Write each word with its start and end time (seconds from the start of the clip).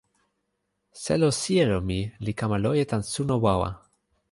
selo 1.01 1.29
sijelo 1.41 1.77
mi 1.91 1.99
li 2.25 2.31
kama 2.43 2.57
loje 2.63 2.85
tan 2.95 3.03
suno 3.13 3.35
wawa. 3.47 3.69